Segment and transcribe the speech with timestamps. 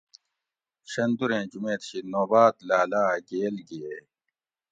[0.91, 4.05] شندورے جمیت شی نوبات لالہ گیل گھئیگ